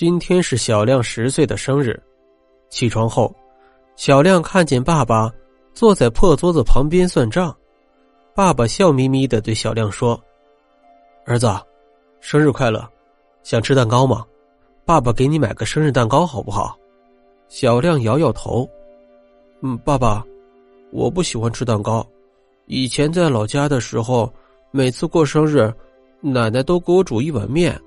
[0.00, 2.02] 今天是小亮十岁的生日。
[2.70, 3.30] 起床后，
[3.96, 5.30] 小亮看见爸爸
[5.74, 7.54] 坐在破桌子旁边算账。
[8.34, 10.18] 爸爸笑眯眯的对小亮说
[11.26, 11.54] ：“儿子，
[12.18, 12.82] 生日快乐！
[13.42, 14.24] 想吃蛋糕吗？
[14.86, 16.78] 爸爸给你买个生日蛋糕好不好？”
[17.48, 18.66] 小亮摇摇头
[19.60, 20.24] ：“嗯，爸爸，
[20.92, 22.02] 我不喜欢吃蛋糕。
[22.64, 24.32] 以前在老家的时候，
[24.70, 25.70] 每次过生日，
[26.22, 27.78] 奶奶都给我煮一碗面。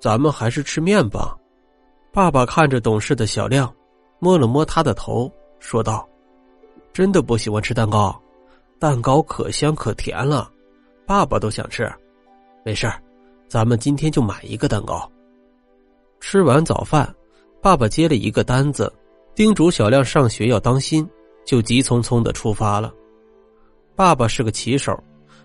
[0.00, 1.36] 咱们还是吃面吧。”
[2.12, 3.74] 爸爸看着懂事的小亮，
[4.18, 6.06] 摸了摸他的头，说道
[6.92, 8.14] ：“真的不喜欢吃蛋糕，
[8.78, 10.50] 蛋糕可香可甜了，
[11.06, 11.90] 爸爸都想吃。
[12.66, 12.86] 没事
[13.48, 15.10] 咱们今天就买一个蛋糕。”
[16.20, 17.12] 吃完早饭，
[17.62, 18.92] 爸爸接了一个单子，
[19.34, 21.08] 叮嘱小亮上学要当心，
[21.46, 22.92] 就急匆匆的出发了。
[23.96, 24.94] 爸爸是个骑手，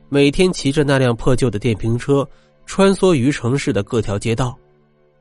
[0.10, 2.28] 每天骑着那辆破旧的电瓶车，
[2.66, 4.54] 穿梭于城市的各条街道，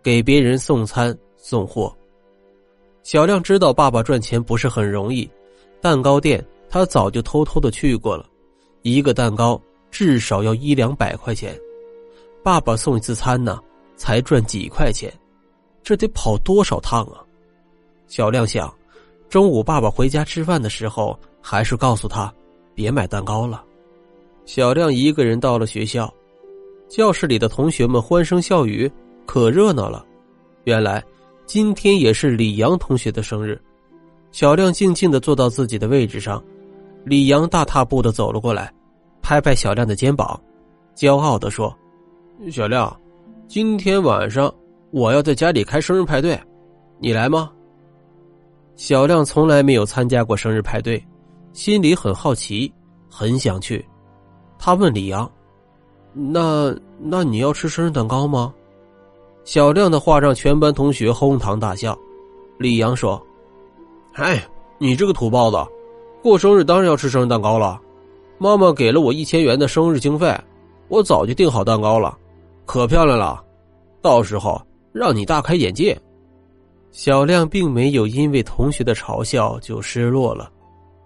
[0.03, 1.17] 给别人送餐。
[1.49, 1.97] 送货，
[3.05, 5.31] 小亮知道爸爸赚钱不是很容易，
[5.81, 8.27] 蛋糕店他早就偷偷的去过了，
[8.83, 11.57] 一个蛋糕至少要一两百块钱，
[12.43, 13.61] 爸爸送一次餐呢，
[13.95, 15.09] 才赚几块钱，
[15.85, 17.23] 这得跑多少趟啊？
[18.09, 18.69] 小亮想，
[19.29, 22.35] 中午爸爸回家吃饭的时候，还是告诉他
[22.75, 23.65] 别买蛋糕了。
[24.47, 26.13] 小亮一个人到了学校，
[26.89, 28.91] 教室里的同学们欢声笑语，
[29.25, 30.05] 可热闹了，
[30.65, 31.01] 原来。
[31.47, 33.59] 今天也是李阳同学的生日，
[34.33, 36.43] 小亮静静的坐到自己的位置上，
[37.05, 38.73] 李阳大踏步的走了过来，
[39.23, 40.39] 拍拍小亮的肩膀，
[40.97, 41.73] 骄傲的说
[42.51, 42.95] ：“小亮，
[43.47, 44.53] 今天晚上
[44.91, 46.39] 我要在家里开生日派对，
[46.99, 47.49] 你来吗？”
[48.75, 51.03] 小亮从来没有参加过生日派对，
[51.53, 52.71] 心里很好奇，
[53.09, 53.87] 很想去。
[54.59, 55.31] 他问李阳
[56.13, 58.53] ：“那那你要吃生日蛋糕吗？”
[59.47, 61.97] 小亮的话让全班同学哄堂大笑。
[62.59, 63.25] 李阳说
[64.15, 64.45] ：“哎，
[64.77, 65.57] 你这个土包子，
[66.21, 67.81] 过生日当然要吃生日蛋糕了。
[68.39, 70.37] 妈妈给了我一千元的生日经费，
[70.89, 72.19] 我早就订好蛋糕了，
[72.67, 73.41] 可漂亮了。
[74.03, 74.61] 到时候
[74.93, 75.97] 让你大开眼界。”
[76.91, 80.51] 小亮并没有因为同学的嘲笑就失落了，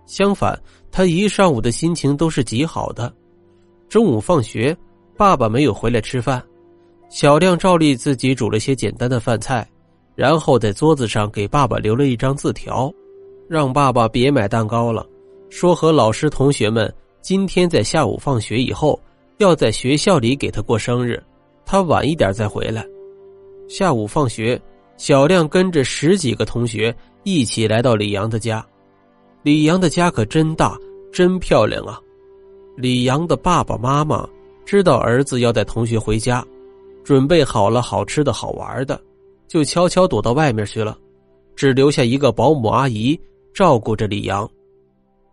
[0.06, 0.58] 相反，
[0.90, 3.12] 他一上午的心情都是极好的。
[3.86, 4.74] 中午放学，
[5.14, 6.42] 爸爸没有回来吃饭。
[7.10, 9.68] 小亮照例自己煮了些简单的饭菜，
[10.14, 12.90] 然后在桌子上给爸爸留了一张字条，
[13.48, 15.04] 让爸爸别买蛋糕了，
[15.48, 18.98] 说和老师同学们今天在下午放学以后
[19.38, 21.20] 要在学校里给他过生日，
[21.66, 22.86] 他晚一点再回来。
[23.68, 24.60] 下午放学，
[24.96, 26.94] 小亮跟着十几个同学
[27.24, 28.64] 一起来到李阳的家，
[29.42, 30.78] 李阳的家可真大，
[31.12, 31.98] 真漂亮啊！
[32.76, 34.28] 李阳的爸爸妈妈
[34.64, 36.46] 知道儿子要带同学回家。
[37.02, 39.00] 准备好了好吃的好玩的，
[39.48, 40.96] 就悄悄躲到外面去了，
[41.56, 43.18] 只留下一个保姆阿姨
[43.52, 44.48] 照顾着李阳。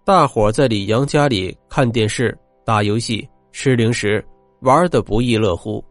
[0.06, 4.24] 大伙在李阳家里看电视、打游戏、吃零食，
[4.62, 5.84] 玩的不亦乐乎。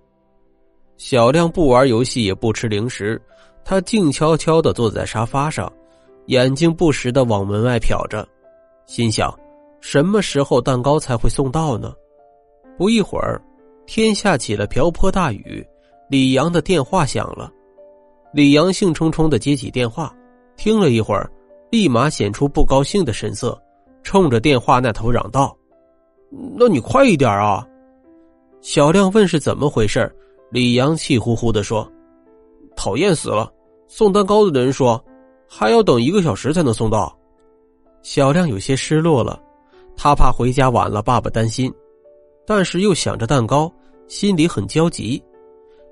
[0.97, 3.20] 小亮不玩游戏也不吃零食，
[3.65, 5.70] 他静悄悄的坐在沙发上，
[6.26, 8.26] 眼睛不时的往门外瞟着，
[8.86, 9.32] 心想：
[9.82, 11.92] 什么时候蛋糕才会送到呢？
[12.78, 13.41] 不一会儿。
[13.86, 15.64] 天下起了瓢泼大雨，
[16.10, 17.50] 李阳的电话响了。
[18.32, 20.14] 李阳兴冲冲的接起电话，
[20.56, 21.30] 听了一会儿，
[21.70, 23.58] 立马显出不高兴的神色，
[24.02, 25.56] 冲着电话那头嚷道
[26.58, 27.66] ：“那你快一点啊！”
[28.60, 30.12] 小亮问是怎么回事，
[30.50, 31.91] 李阳气呼呼的说
[32.76, 33.50] ：“讨厌死了！
[33.88, 35.03] 送蛋糕的人说，
[35.48, 37.16] 还要等一个小时才能送到。”
[38.03, 39.41] 小亮有些失落了，
[39.97, 41.72] 他怕回家晚了，爸爸担心。
[42.47, 43.71] 但是又想着蛋糕，
[44.07, 45.23] 心里很焦急。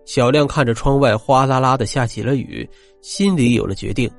[0.05, 2.69] 小亮看着窗外哗啦啦的下起了雨，
[3.01, 4.11] 心里有了决定。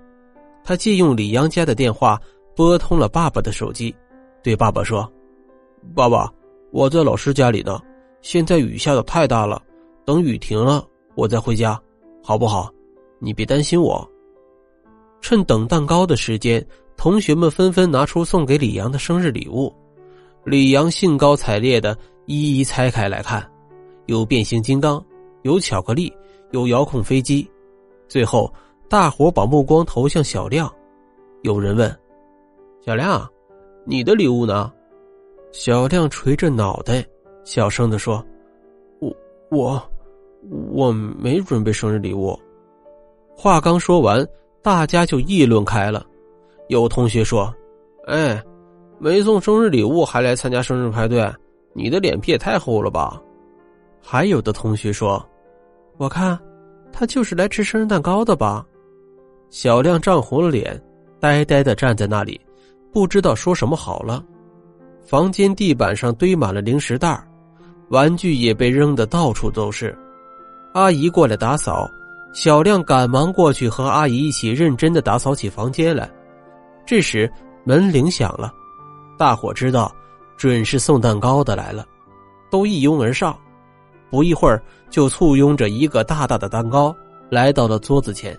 [0.63, 2.19] 他借用李阳家的电话
[2.55, 3.95] 拨通了爸爸的手机，
[4.43, 5.09] 对爸爸说
[5.95, 6.29] ：“爸爸，
[6.71, 7.79] 我在老师家里呢，
[8.21, 9.61] 现在雨下的太大了，
[10.03, 11.79] 等雨停了我再回家，
[12.23, 12.69] 好不好？
[13.19, 14.05] 你别担心我。”
[15.21, 16.65] 趁等蛋糕的时间，
[16.97, 19.73] 同学们纷纷拿出送给李阳的生日礼物。
[20.43, 21.95] 李阳兴高采烈的。
[22.25, 23.45] 一一拆开来看，
[24.07, 25.03] 有变形金刚，
[25.43, 26.11] 有巧克力，
[26.51, 27.49] 有遥控飞机。
[28.07, 28.51] 最后，
[28.89, 30.71] 大伙把目光投向小亮。
[31.43, 31.95] 有人问
[32.85, 33.27] ：“小亮，
[33.85, 34.71] 你的礼物呢？”
[35.51, 37.05] 小亮垂着脑袋，
[37.43, 38.25] 小声的说
[38.99, 39.15] ：“我
[39.51, 39.81] 我
[40.71, 42.37] 我没准备生日礼物。”
[43.37, 44.27] 话刚说完，
[44.63, 46.05] 大家就议论开了。
[46.69, 47.53] 有同学说
[48.07, 48.43] ：“哎，
[48.97, 51.23] 没送生日礼物还来参加生日派对。”
[51.77, 53.21] 你的脸皮也太厚了吧！
[54.01, 55.23] 还有的同学说
[55.97, 56.39] ：“我看，
[56.89, 58.65] 他就是来吃生日蛋糕的吧？
[59.49, 60.81] 小亮涨红了脸，
[61.19, 62.39] 呆呆的站在那里，
[62.93, 64.23] 不知道说什么好了。
[65.05, 67.21] 房间地板上堆满了零食袋
[67.89, 69.93] 玩具也被扔的到处都是。
[70.73, 71.89] 阿姨过来打扫，
[72.33, 76.09] 小亮赶忙过去和阿姨一起认真的打扫起房间来。
[76.85, 77.29] 这时
[77.65, 78.53] 门铃响了，
[79.17, 79.93] 大伙知道
[80.37, 81.85] 准是送蛋糕的来了，
[82.49, 83.37] 都一拥而上。
[84.09, 86.95] 不一会儿，就簇拥着一个大大的蛋糕
[87.29, 88.37] 来到了桌子前。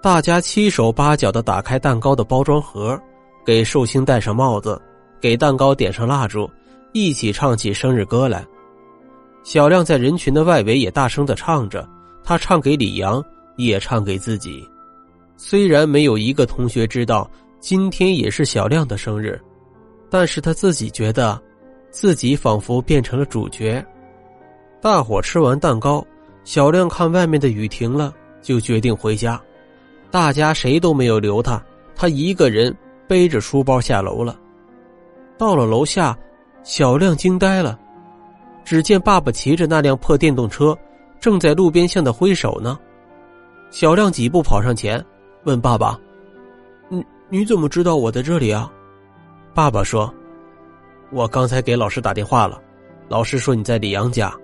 [0.00, 3.00] 大家七手八脚的打开蛋糕的包装盒，
[3.44, 4.80] 给寿星戴上帽子，
[5.20, 6.50] 给蛋糕点上蜡烛，
[6.92, 8.44] 一起唱起生日歌来。
[9.42, 11.88] 小亮在人群的外围也大声的唱着，
[12.22, 13.22] 他唱给李阳，
[13.56, 14.66] 也唱给自己。
[15.36, 17.30] 虽然没有一个同学知道
[17.60, 19.40] 今天也是小亮的生日，
[20.14, 21.42] 但是他自己觉得，
[21.90, 23.84] 自己仿佛变成了主角。
[24.80, 26.06] 大伙吃完蛋糕，
[26.44, 29.42] 小亮看外面的雨停了，就决定回家。
[30.12, 31.60] 大家谁都没有留他，
[31.96, 32.72] 他一个人
[33.08, 34.38] 背着书包下楼了。
[35.36, 36.16] 到了楼下，
[36.62, 37.76] 小亮惊呆了，
[38.64, 40.78] 只见爸爸骑着那辆破电动车，
[41.18, 42.78] 正在路边向他挥手呢。
[43.68, 45.04] 小亮几步跑上前，
[45.42, 45.98] 问爸爸
[46.88, 48.72] ：“你你怎么知道我在这里啊？”
[49.54, 50.12] 爸爸说
[51.12, 52.60] ：“我刚才给老师打电话了，
[53.08, 54.34] 老师说你在李阳家。”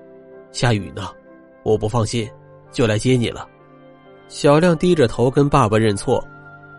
[0.53, 1.09] 下雨呢，
[1.65, 2.31] 我不放心，
[2.71, 3.45] 就来接你了。
[4.29, 6.25] 小亮低着头跟爸爸认错，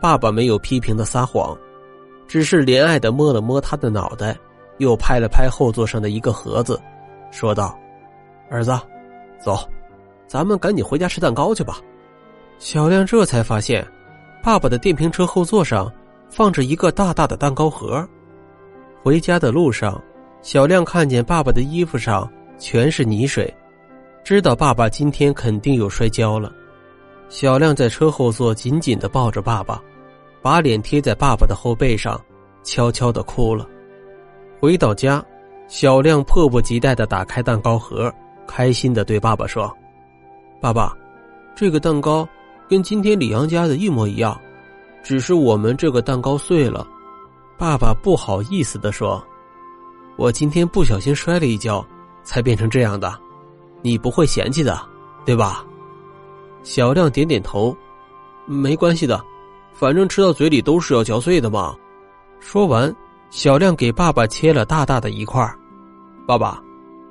[0.01, 1.57] 爸爸没有批评的撒谎，
[2.25, 4.37] 只是怜爱的摸了摸他的脑袋，
[4.77, 6.81] 又拍了拍后座上的一个盒子，
[7.31, 7.77] 说道
[8.49, 8.71] ：“儿子，
[9.41, 9.57] 走，
[10.25, 11.79] 咱们赶紧回家吃蛋糕去吧。”
[12.59, 13.85] 小亮这才发现，
[14.41, 15.91] 爸爸的电瓶车后座上
[16.29, 18.07] 放着一个大大的蛋糕盒。
[19.03, 20.00] 回家的路上，
[20.44, 23.51] 小亮看见爸爸的衣服上全是泥水。
[24.24, 26.53] 知道爸爸今天肯定又摔跤了，
[27.27, 29.81] 小亮在车后座紧紧的抱着爸爸，
[30.39, 32.21] 把脸贴在爸爸的后背上，
[32.62, 33.68] 悄悄的哭了。
[34.59, 35.24] 回到家，
[35.68, 38.13] 小亮迫不及待的打开蛋糕盒，
[38.45, 39.75] 开心的对爸爸说
[40.62, 40.95] ：“爸爸，
[41.56, 42.30] 这个蛋糕
[42.69, 44.39] 跟今天李阳家的一模一样，
[45.01, 46.88] 只是我们这个蛋糕碎了。”
[47.61, 49.23] 爸爸不好意思的说
[50.17, 51.85] ：“我今天不小心摔了一跤，
[52.23, 53.15] 才变成这样的。”
[53.83, 54.81] 你不会嫌弃的，
[55.25, 55.63] 对吧？
[56.63, 57.77] 小亮点点头，
[58.47, 59.23] 没关系的，
[59.73, 61.75] 反正吃到嘴里都是要嚼碎的嘛。
[62.39, 62.91] 说完，
[63.29, 65.47] 小亮给爸爸切了大大的一块。
[66.25, 66.59] 爸爸，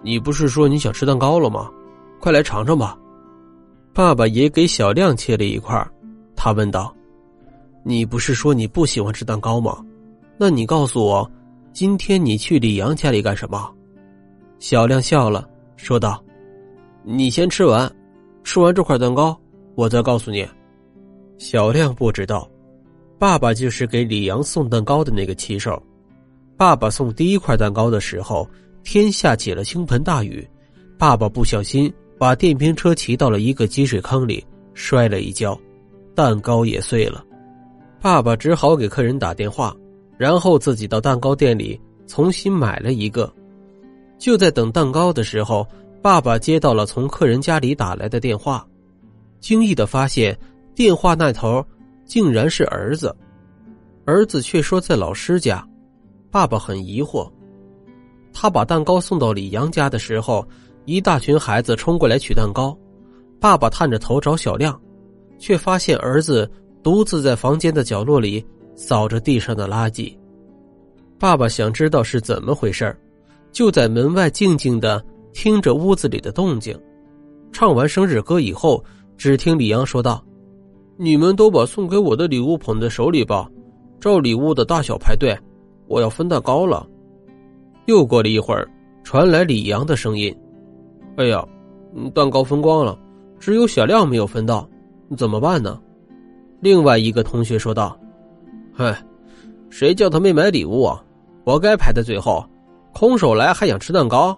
[0.02, 1.70] 你不是说你想吃蛋糕了吗？
[2.18, 2.98] 快来尝尝吧。
[3.94, 5.88] 爸爸也给小亮切了一块，
[6.34, 6.92] 他问道
[7.86, 9.78] ：“你不是说你不喜欢吃蛋糕吗？
[10.42, 11.30] 那你告诉我，
[11.70, 13.70] 今天你去李阳家里干什么？”
[14.58, 15.46] 小亮笑了，
[15.76, 16.18] 说道。
[17.04, 17.94] 你先吃完，
[18.42, 19.38] 吃完这块蛋糕，
[19.74, 20.48] 我再告诉你。
[21.36, 22.48] 小亮不知道，
[23.18, 25.78] 爸爸就是给李阳送蛋糕的那个骑手。
[26.56, 28.48] 爸爸送第一块蛋糕的时候，
[28.82, 30.48] 天下起了倾盆大雨，
[30.98, 34.42] 爸爸不小心把电瓶车骑到了一个积水坑里，
[34.72, 35.58] 摔了一跤，
[36.14, 37.22] 蛋糕也碎了。
[38.00, 39.76] 爸爸只好给客人打电话，
[40.20, 43.32] 然后自己到蛋糕店里重新买了一个。
[44.18, 45.66] 就在等蛋糕的时候。
[46.02, 48.66] 爸爸接到了从客人家里打来的电话，
[49.38, 50.34] 惊异的发现
[50.74, 51.62] 电话那头
[52.06, 53.14] 竟然是儿子，
[54.06, 55.62] 儿子却说在老师家。
[56.30, 57.30] 爸爸很疑惑，
[58.32, 60.42] 他把蛋糕送到李阳家的时候，
[60.86, 62.74] 一大群孩子冲过来取蛋糕。
[63.38, 64.80] 爸爸探着头找小亮，
[65.38, 66.50] 却发现儿子
[66.82, 68.42] 独自在房间的角落里
[68.80, 70.16] 扫着地上的垃圾。
[71.18, 72.96] 爸爸想知道是怎么回事
[73.52, 75.04] 就在门外静静的。
[75.32, 76.76] 听着屋子里的动静，
[77.52, 78.84] 唱完生日歌以后，
[79.16, 80.20] 只听李阳说道
[80.98, 83.48] ：“你们都把送给我的礼物捧在手里吧，
[84.00, 85.32] 照礼物的大小排队，
[85.86, 86.84] 我要分蛋糕了。”
[87.86, 88.68] 又过了一会儿，
[89.04, 90.36] 传来李阳的声音
[91.16, 91.46] ：“哎呀，
[92.12, 92.98] 蛋糕分光了，
[93.38, 94.68] 只有小亮没有分到，
[95.16, 95.80] 怎么办呢？”
[96.60, 97.96] 另外一个同学说道
[98.72, 98.96] ：“嗨，
[99.68, 101.02] 谁叫他没买礼物啊？
[101.44, 102.44] 活该排在最后，
[102.92, 104.36] 空手来还想吃蛋糕。”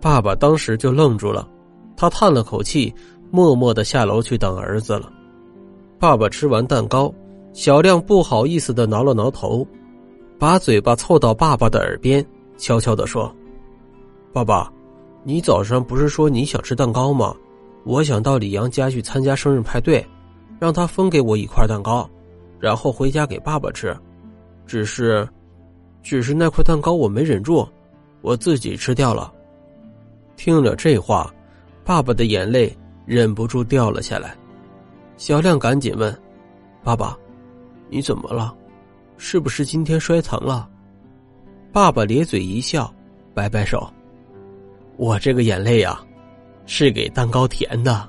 [0.00, 1.46] 爸爸当时就愣住了，
[1.96, 2.92] 他叹了口气，
[3.30, 5.12] 默默的下楼去等儿子了。
[5.98, 7.12] 爸爸吃完蛋糕，
[7.52, 9.66] 小亮不好意思的挠了挠头，
[10.38, 12.24] 把嘴巴凑到爸爸的耳边，
[12.56, 13.30] 悄悄的说
[14.32, 14.72] ：“爸爸，
[15.22, 17.34] 你早上不是说你想吃蛋糕吗？
[17.84, 20.02] 我想到李阳家去参加生日派对，
[20.58, 22.08] 让他分给我一块蛋糕，
[22.60, 23.96] 然后回家给爸爸吃。
[24.66, 25.28] 只是，
[26.02, 27.68] 只是那块蛋糕我没忍住，
[28.20, 29.32] 我自己吃掉了。”
[30.36, 31.32] 听了这话，
[31.84, 32.72] 爸爸的眼泪
[33.04, 34.34] 忍不住掉了下来。
[35.16, 36.16] 小亮赶紧问
[36.84, 37.18] ：“爸爸，
[37.88, 38.54] 你怎么了？
[39.16, 40.68] 是不是今天摔疼了？”
[41.72, 42.92] 爸爸咧嘴一笑，
[43.34, 43.86] 摆摆手
[44.96, 46.00] ：“我这个眼泪呀，
[46.64, 48.08] 是给蛋糕甜的。”